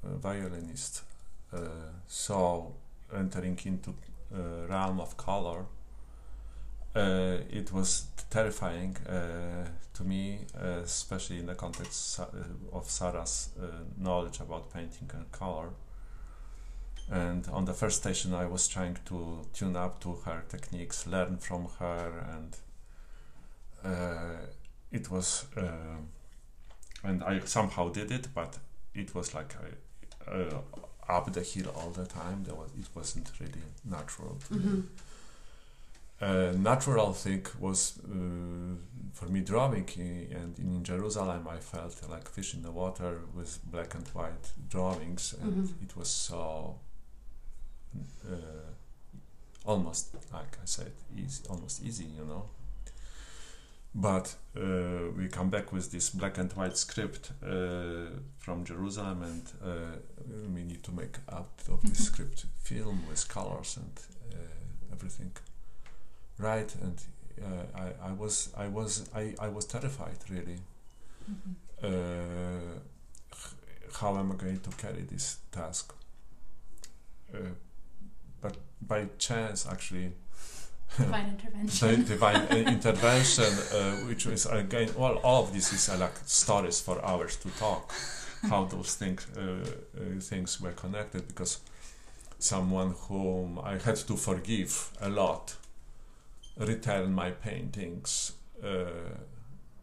[0.07, 1.03] a violinist.
[1.55, 1.59] Uh,
[2.07, 2.75] so
[3.15, 3.95] entering into
[4.35, 5.67] uh, realm of color
[6.95, 12.27] uh, it was terrifying uh, to me, uh, especially in the context uh,
[12.73, 13.51] of Sarah's
[13.99, 15.71] knowledge about painting and color.
[17.11, 21.39] And on the first station, I was trying to tune up to her techniques, learn
[21.39, 22.57] from her, and
[24.91, 25.47] it was.
[27.03, 28.59] And I somehow did it, but
[28.95, 29.55] it was like
[30.27, 30.61] uh,
[31.09, 32.45] up the hill all the time.
[32.45, 34.83] There was it wasn't really natural to me
[36.21, 38.77] uh, natural thing was uh,
[39.13, 39.89] for me drawing
[40.33, 45.35] and in Jerusalem I felt like fish in the water with black and white drawings
[45.43, 45.83] and Mhm.
[45.83, 46.79] it was so
[48.31, 48.71] uh,
[49.67, 52.45] almost like I said easy almost easy you know
[53.95, 58.07] but uh, we come back with this black and white script uh,
[58.39, 59.97] from Jerusalem and uh,
[60.53, 64.01] we need to make out of this script film with colors and
[64.35, 65.33] uh, everything.
[66.39, 67.01] Right and
[67.41, 70.59] uh, I, I was I was I, I was terrified really.
[71.83, 72.79] Uh,
[73.33, 73.55] h-
[74.01, 75.95] how am I going to carry this task?
[77.33, 77.39] Uh,
[78.41, 80.13] but by chance actually
[80.99, 82.05] Divine intervention.
[82.05, 87.05] divine intervention uh, which is again all, all of this is uh, like stories for
[87.05, 87.93] hours to talk
[88.49, 91.59] how those things uh, uh, things were connected because
[92.39, 95.57] someone whom I had to forgive a lot
[96.59, 98.85] returned my paintings uh,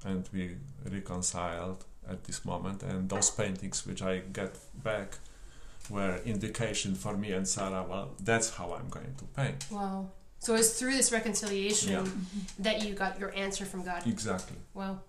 [0.06, 0.56] and we
[0.90, 5.18] reconciled at this moment and those paintings which I get back
[5.90, 10.12] were indication for me and Sarah well that's how I'm going to paint Wow.
[10.42, 12.06] So it was through this reconciliation Yeah.
[12.60, 14.06] that you got your answer from God.
[14.08, 15.00] exactly Wow.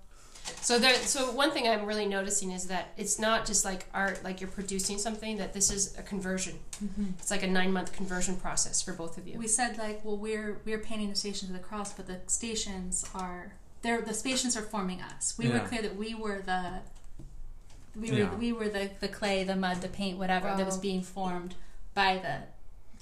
[0.61, 4.23] So there so one thing I'm really noticing is that it's not just like art
[4.25, 6.59] like you're producing something that this is a conversion.
[6.85, 7.13] Mhm.
[7.19, 9.39] It's like a 9 month conversion process for both of you.
[9.39, 13.05] We said like, well, we're we're painting the stations of the cross, but the stations
[13.15, 15.35] are they're the stations are forming us.
[15.39, 16.81] We were clear that we were the
[17.95, 18.35] we were Yeah.
[18.35, 21.55] we were the the clay, the mud, the paint, whatever that was being formed
[21.95, 22.35] by the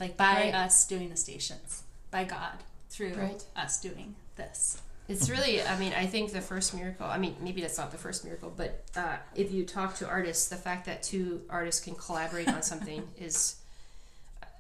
[0.02, 0.54] like by Right.
[0.54, 3.42] us doing the stations, by God through Right.
[3.56, 4.80] us doing this.
[5.08, 7.98] It's really, I mean, I think the first miracle, I mean, maybe that's not the
[7.98, 11.96] first miracle, but uh, if you talk to artists, the fact that two artists can
[11.96, 13.56] collaborate on something is,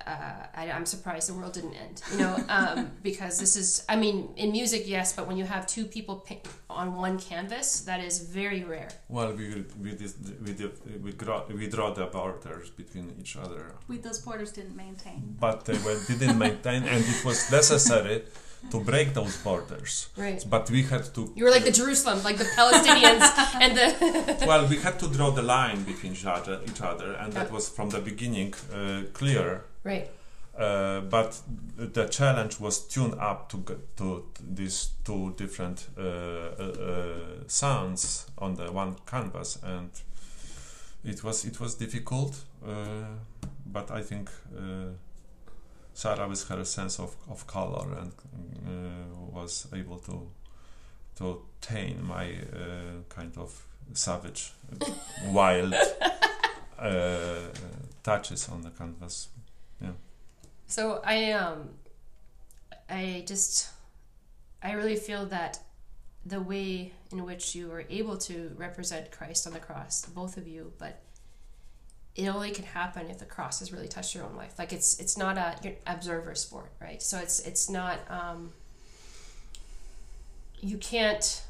[0.06, 3.96] uh, I, I'm surprised the world didn't end, you know, um, because this is, I
[3.96, 8.00] mean, in music, yes, but when you have two people pa- on one canvas, that
[8.00, 8.88] is very rare.
[9.08, 10.12] Well, we we did,
[10.46, 14.76] we did, we draw we draw the borders between each other, We those borders didn't
[14.76, 15.36] maintain.
[15.40, 18.22] but they were, didn't maintain, and it was necessary
[18.70, 20.08] to break those borders.
[20.16, 20.44] Right.
[20.48, 21.32] But we had to.
[21.34, 23.24] You were like the Jerusalem, like the Palestinians
[23.64, 24.44] and the.
[24.50, 27.68] well, we had to draw the line between each other, each other, and that was
[27.68, 29.64] from the beginning uh, clear.
[29.84, 30.10] Right.
[30.60, 31.40] Uh, but
[31.76, 33.64] the challenge was tuned up to
[33.96, 37.14] to these two different uh, uh, uh,
[37.46, 39.90] sounds on the one canvas, and
[41.04, 42.44] it was it was difficult.
[42.66, 43.04] Uh,
[43.64, 44.92] but I think uh,
[45.94, 48.12] Sarah, with her sense of, of color, and
[49.32, 50.28] was able to
[51.16, 52.34] to tame my
[53.08, 54.52] kind of savage,
[55.28, 55.74] wild
[58.02, 59.28] touches on the canvas.
[60.66, 61.70] So I um
[62.88, 63.70] I just
[64.62, 65.58] I really feel that
[66.24, 70.46] the way in which you were able to represent Christ on the cross, both of
[70.46, 71.00] you, but
[72.14, 74.58] it only can happen if the cross has really touched your own life.
[74.58, 77.02] Like it's it's not a observer sport, right?
[77.02, 78.52] So it's it's not um
[80.60, 81.42] you can't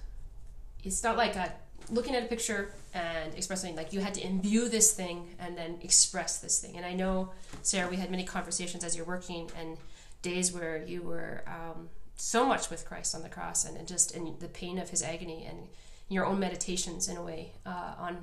[0.83, 1.53] it's not like a
[1.91, 5.79] looking at a picture and expressing like you had to imbue this thing and then
[5.83, 6.77] express this thing.
[6.77, 7.31] And I know
[7.63, 9.77] Sarah, we had many conversations as you're working and
[10.23, 14.15] days where you were um, so much with Christ on the cross and, and just
[14.15, 15.69] in the pain of his agony and
[16.09, 18.19] your own meditations in a way uh, on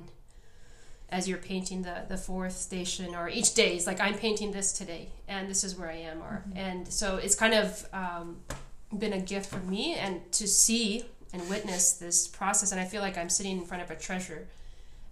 [1.10, 4.74] as you're painting the the fourth station or each day is like I'm painting this
[4.74, 6.58] today and this is where I am or mm-hmm.
[6.58, 8.36] and so it's kind of um,
[8.96, 13.02] been a gift for me and to see and witness this process and I feel
[13.02, 14.46] like I'm sitting in front of a treasure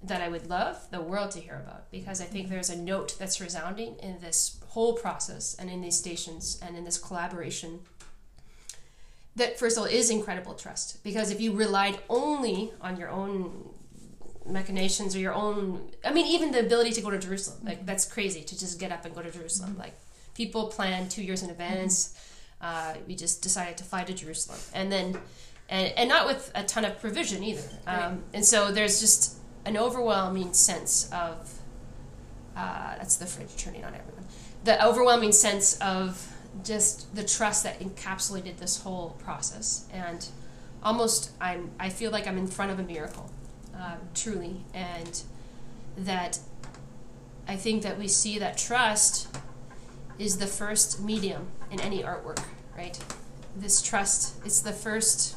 [0.02, 2.54] that I would love the world to hear about because I think mm-hmm.
[2.54, 6.84] there's a note that's resounding in this whole process and in these stations and in
[6.84, 7.80] this collaboration
[9.36, 13.70] that first of all is incredible trust because if you relied only on your own
[14.46, 18.04] machinations or your own i mean even the ability to go to jerusalem like that's
[18.04, 19.80] crazy to just get up and go to jerusalem mm-hmm.
[19.80, 19.94] like
[20.34, 22.14] people plan two years in advance
[22.62, 22.98] mm-hmm.
[22.98, 25.16] uh, we just decided to fly to jerusalem and then
[25.68, 27.68] and, and not with a ton of provision either.
[27.86, 31.52] Um, and so there's just an overwhelming sense of
[32.56, 34.24] uh, that's the fridge turning on everyone.
[34.64, 36.32] The overwhelming sense of
[36.64, 39.86] just the trust that encapsulated this whole process.
[39.92, 40.26] And
[40.82, 43.30] almost i'm i feel like i'm in front of a miracle
[43.76, 44.64] uh, truly.
[44.72, 45.22] And
[45.98, 46.38] that
[47.48, 49.28] i think that we see that trust
[50.18, 52.42] is the first medium in any artwork
[52.76, 52.98] right?
[53.56, 55.36] This trust it's the first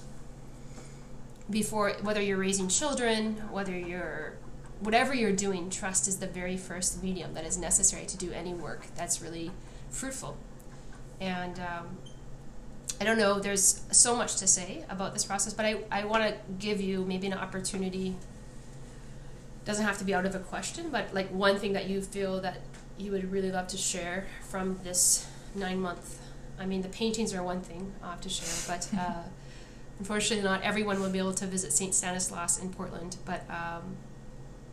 [1.50, 4.34] before whether you're raising children whether you're
[4.80, 8.54] whatever you're doing trust is the very first medium that is necessary to do any
[8.54, 9.52] work that's really
[9.90, 10.38] fruitful
[11.20, 11.98] and um,
[13.02, 16.24] I don't know, there's so much to say about this process, but I, I want
[16.24, 18.16] to give you maybe an opportunity.
[19.64, 22.42] Doesn't have to be out of a question, but like one thing that you feel
[22.42, 22.58] that
[22.98, 25.26] you would really love to share from this
[25.56, 26.20] nine month.
[26.60, 29.24] I mean, the paintings are one thing I have to share, but uh,
[30.00, 31.94] unfortunately, not everyone will be able to visit St.
[31.94, 33.18] Stanislaus in Portland.
[33.26, 33.98] But um,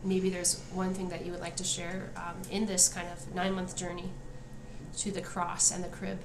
[0.03, 3.33] maybe there's one thing that you would like to share um, in this kind of
[3.35, 4.09] nine month journey
[4.97, 6.19] to the cross and the crib.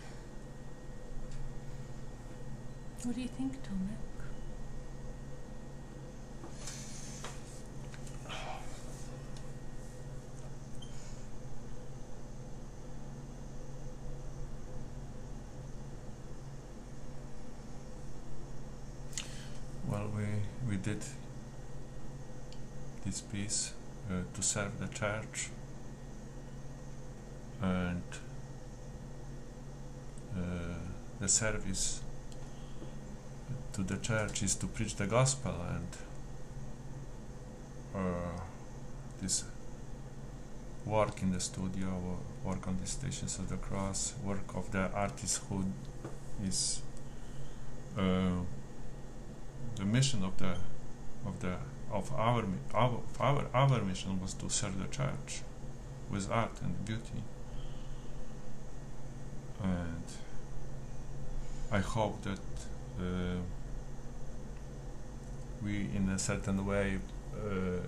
[3.02, 4.01] What do you think, Tomek?
[19.92, 20.24] Well, we
[20.66, 21.02] we did
[23.04, 23.74] this piece
[24.10, 25.50] uh, to serve the church.
[27.60, 28.02] And
[30.34, 30.78] uh,
[31.20, 32.00] the service
[33.74, 35.88] to the church is to preach the gospel and
[37.94, 38.40] uh,
[39.20, 39.44] this
[40.86, 45.70] work in the studio, work on the stations of the cross, work of the artisthood
[46.42, 46.80] is
[47.98, 48.40] uh,
[49.82, 50.54] the mission of the
[51.26, 51.54] of the
[51.90, 55.42] of our, our our our mission was to serve the church
[56.10, 57.20] with art and beauty.
[59.62, 60.06] And
[61.70, 62.44] I hope that
[63.00, 63.40] uh,
[65.64, 66.98] we in a certain way
[67.34, 67.86] uh,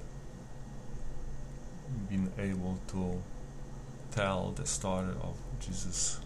[2.08, 3.22] been able to
[4.10, 6.20] tell the story of Jesus'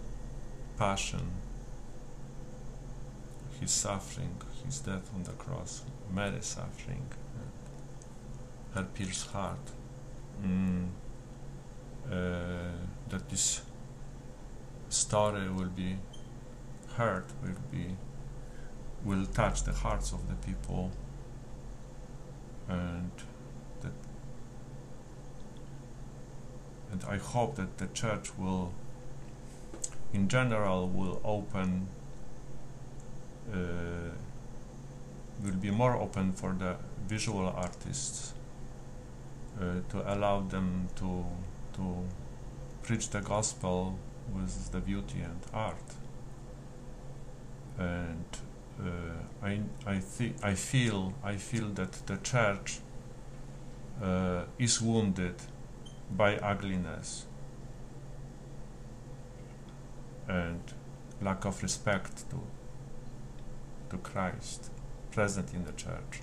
[0.79, 1.27] passion,
[3.61, 5.83] his suffering, his death on the cross,
[6.13, 7.07] Mary's suffering,
[8.75, 9.73] her pierced heart.
[10.43, 10.89] Mm,
[12.11, 12.15] uh,
[13.09, 13.63] that this
[14.89, 15.97] story will be
[16.97, 17.97] heard, will be
[19.05, 20.91] will touch the hearts of the people.
[22.69, 23.11] And
[23.81, 23.93] that
[26.93, 28.73] and I hope that the church will
[30.13, 31.89] in general will open
[35.43, 36.77] will be more open for the
[37.07, 38.35] visual artists
[39.61, 41.25] uh, to allow them to
[41.73, 42.05] to
[42.83, 43.99] preach the gospel
[44.35, 45.89] with the beauty and art.
[47.79, 48.25] And
[48.81, 52.81] uh, I I think I feel I feel that the church
[54.03, 55.35] uh, is wounded
[56.11, 57.27] by ugliness
[60.29, 60.61] and
[61.21, 62.41] lack of respect to
[63.91, 64.71] to Christ
[65.11, 66.21] present in the church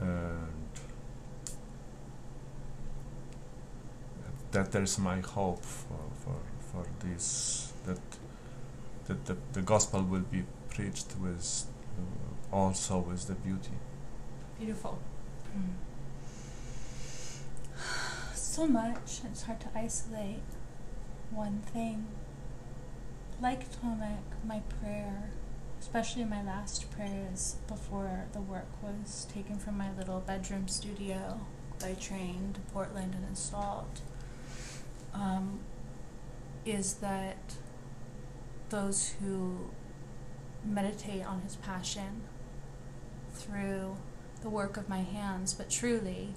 [0.00, 0.52] and
[4.52, 8.00] that there's my hope for, for, for this that
[9.06, 11.66] that the, the gospel will be preached with
[11.98, 13.78] uh, also with the beauty.
[14.58, 14.98] Beautiful.
[15.56, 15.74] Mm.
[18.34, 20.40] So much, it's hard to isolate
[21.30, 22.06] one thing.
[23.40, 25.28] Like Tomek, my prayer,
[25.78, 31.40] especially my last prayers before the work was taken from my little bedroom studio
[31.78, 34.00] by train to Portland and installed,
[35.12, 35.60] um,
[36.64, 37.36] is that
[38.70, 39.70] those who
[40.64, 42.22] meditate on his passion
[43.34, 43.96] through
[44.40, 46.30] the work of my hands, but truly,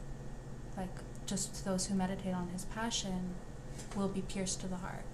[0.76, 3.36] like just those who meditate on his passion
[3.96, 5.06] will be pierced to the heart.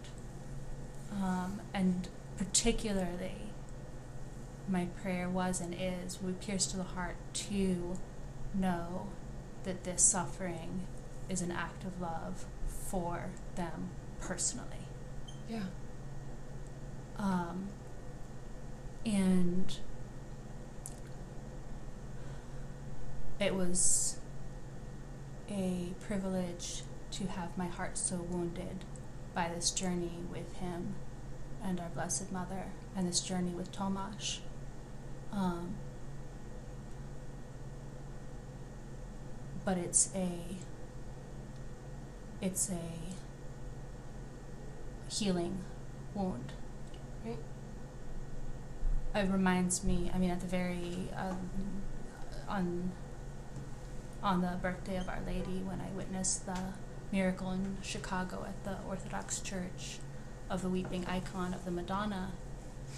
[1.76, 2.08] And
[2.38, 3.52] particularly,
[4.70, 7.98] my prayer was and is will pierce to the heart to
[8.54, 9.08] know
[9.66, 10.88] that this suffering
[11.28, 13.90] is an act of love for them
[14.22, 14.88] personally.
[15.50, 15.66] Yeah.
[17.18, 17.68] Um,
[19.06, 19.78] and
[23.38, 24.20] it was
[25.50, 28.86] a privilege to have my heart so wounded
[29.34, 30.96] by this journey with him
[31.66, 34.40] and our Blessed Mother and this journey with Tomasz.
[35.32, 35.76] Um,
[39.64, 40.30] but it's a
[42.42, 42.80] it's a
[45.12, 45.58] healing
[46.14, 46.52] wound.
[47.26, 47.40] Right.
[49.16, 50.12] It reminds me.
[50.14, 51.50] I mean, at the very um,
[52.48, 52.92] on
[54.22, 56.58] on the birthday of Our Lady, when I witnessed the
[57.12, 60.00] miracle in Chicago at the Orthodox Church
[60.50, 62.32] of the weeping icon of the Madonna,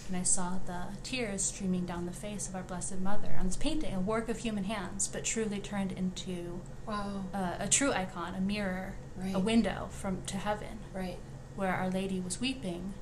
[0.08, 3.58] and I saw the tears streaming down the face of our Blessed Mother on this
[3.58, 7.24] painting, a work of human hands, but truly turned into Wow.
[7.34, 9.34] a, a true icon, a mirror, Right.
[9.36, 11.18] a window from to heaven Right.
[11.56, 12.94] where Our Lady was weeping,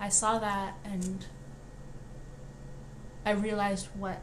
[0.00, 1.26] I saw that and
[3.24, 4.20] I realized what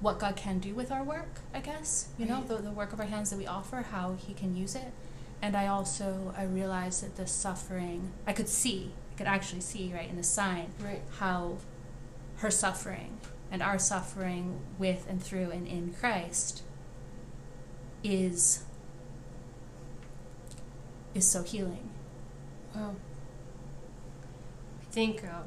[0.00, 2.08] what God can do with our work, I guess.
[2.16, 4.76] You know, the, the work of our hands that we offer, how he can use
[4.76, 4.92] it.
[5.40, 9.92] And I also I realized that this suffering I could see, I could actually see
[9.94, 11.02] right in the sign Right.
[11.18, 11.58] how
[12.38, 13.18] her suffering
[13.50, 16.62] and our suffering with and through and in Christ
[18.04, 18.64] is
[21.14, 21.88] is so healing.
[22.74, 22.94] Wow.
[24.82, 25.44] I think um,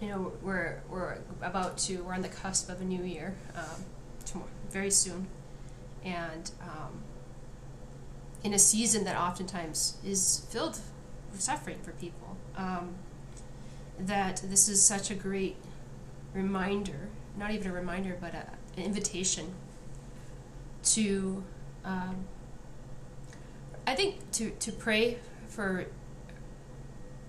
[0.00, 3.84] you know we're we're about to we're on the cusp of a new year um,
[4.24, 5.26] tomorrow, very soon,
[6.04, 7.02] and um,
[8.44, 10.78] in a season that oftentimes is filled
[11.30, 12.36] with suffering for people.
[12.56, 12.94] Um,
[13.98, 15.56] that this is such a great
[16.32, 19.54] reminder, not even a reminder, but a, an invitation
[20.84, 21.42] to.
[21.84, 22.26] Um,
[23.86, 25.18] I think to, to pray
[25.48, 25.86] for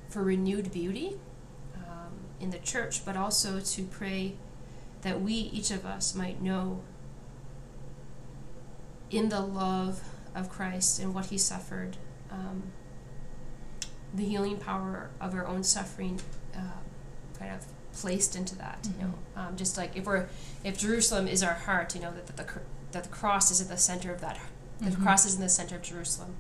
[0.10, 1.18] for renewed beauty
[1.76, 4.36] um, in the church, but also to pray
[5.02, 6.82] that we, each of us, might know
[9.10, 10.02] in the love
[10.40, 11.98] of Christ and what He suffered,
[12.32, 12.64] um,
[14.14, 16.20] the healing power of our own suffering,
[16.56, 16.62] uh,
[17.38, 18.88] kind of placed into that.
[18.98, 20.28] You know, um, just like if we're
[20.64, 22.46] if Jerusalem is our heart, you know that, that the
[22.92, 24.40] that the cross is at the center of that.
[24.80, 25.04] The Mhm.
[25.04, 26.36] cross is in the center of Jerusalem,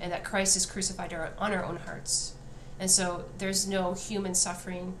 [0.00, 2.34] and that Christ is crucified our, on our own hearts.
[2.80, 4.94] And so there's no human suffering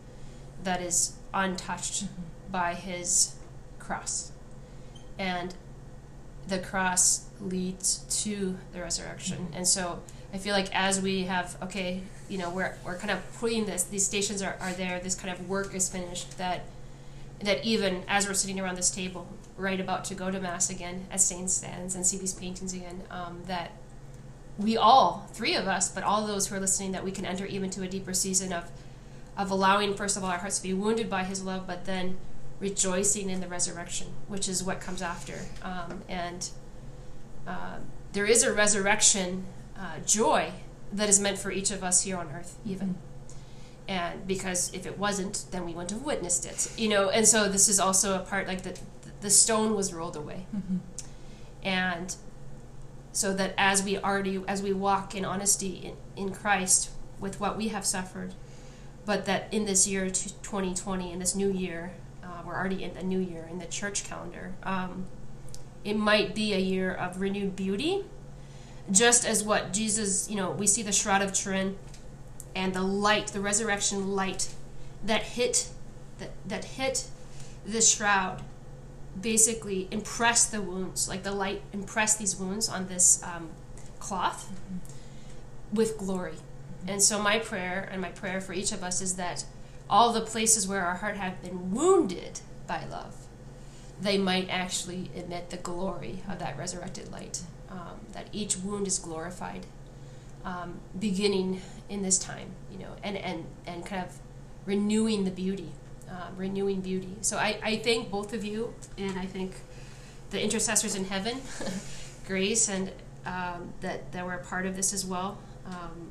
[0.62, 2.04] that is untouched
[2.50, 3.34] by his
[3.80, 4.30] cross.
[5.18, 5.54] And
[6.48, 9.48] the cross leads to the resurrection.
[9.54, 10.00] And so
[10.32, 13.84] I feel like as we have, okay, you know, we're, we're kind of putting this,
[13.84, 16.64] these stations are, are there, this kind of work is finished, that
[17.42, 19.26] that even as we're sitting around this table,
[19.56, 23.02] right about to go to Mass again, as Saint stands and see these paintings again,
[23.10, 23.72] um, that
[24.58, 27.44] we all, three of us, but all those who are listening, that we can enter
[27.46, 28.70] even to a deeper season of,
[29.36, 32.16] of allowing, first of all, our hearts to be wounded by His love, but then
[32.62, 35.34] rejoicing in the resurrection, which is what comes after.
[35.62, 36.48] Um, and
[37.46, 37.78] uh,
[38.12, 39.44] there is a resurrection
[39.76, 40.52] uh, joy
[40.92, 42.94] that is meant for each of us here on earth, even.
[43.88, 47.10] And because if it wasn't, then we wouldn't have witnessed it, you know.
[47.10, 48.78] And so this is also a part like the
[49.22, 50.78] the stone was rolled away, Mhm.
[51.62, 52.16] and
[53.12, 56.90] so that as we already as we walk in honesty in, in Christ
[57.20, 58.34] with what we have suffered,
[59.04, 61.92] but that in this year t- 2020 in this new year,
[62.44, 64.52] we're already in the new year in the church calendar.
[64.62, 65.06] Um,
[65.84, 68.04] it might be a year of renewed beauty,
[68.90, 71.76] just as what Jesus, you know, we see the shroud of Turin
[72.54, 74.52] and the light, the resurrection light
[75.04, 75.68] that hit
[76.18, 77.08] that that hit
[77.66, 78.42] the shroud
[79.20, 83.50] basically impress the wounds, like the light impressed these wounds on this um,
[83.98, 84.50] cloth
[85.72, 86.34] with glory.
[86.86, 89.44] And so my prayer and my prayer for each of us is that
[89.92, 93.14] all the places where our heart have been wounded by love,
[94.00, 97.42] they might actually emit the glory of that resurrected light.
[97.68, 99.64] Um, that each wound is glorified,
[100.44, 104.18] um, beginning in this time, you know, and, and, and kind of
[104.66, 105.70] renewing the beauty,
[106.10, 107.16] um, renewing beauty.
[107.20, 109.54] So I, I thank both of you, and I thank
[110.30, 111.40] the intercessors in heaven,
[112.26, 112.90] Grace, and
[113.24, 115.38] um, that, that were a part of this as well.
[115.66, 116.10] Um,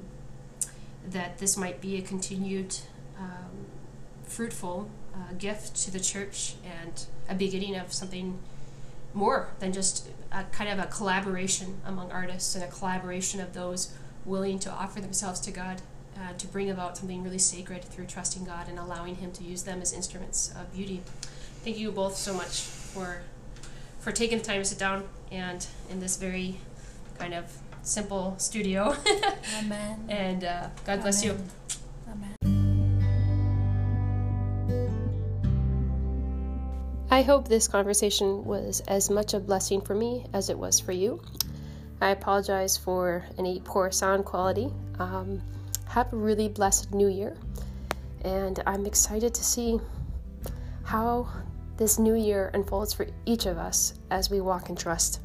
[1.09, 2.75] that this might be a continued
[3.21, 3.50] um,
[4.31, 8.39] fruitful uh, gift to the church and a beginning of something
[9.13, 13.93] more than just a kind of a collaboration among artists and a collaboration of those
[14.25, 15.81] willing to offer themselves to God
[16.17, 19.63] uh, to bring about something really sacred through trusting God and allowing Him to use
[19.63, 21.01] them as instruments of beauty.
[21.63, 23.21] Thank you both so much for
[23.99, 26.59] for taking the time to sit down and in this very
[27.19, 27.45] kind of
[27.83, 28.95] simple studio.
[29.59, 30.05] Amen.
[30.09, 31.37] and uh, God bless you.
[37.13, 40.93] I hope this conversation was as much a blessing for me as it was for
[40.93, 41.21] you.
[41.99, 44.71] I apologize for any poor sound quality.
[44.97, 45.41] Um,
[45.89, 47.35] have a really blessed new year,
[48.21, 49.77] and I'm excited to see
[50.83, 51.27] how
[51.75, 55.19] this new year unfolds for each of us as we walk in trust.